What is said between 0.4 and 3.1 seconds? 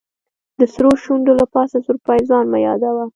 د سرو شونډو له پاسه سور پېزوان مه یادوه.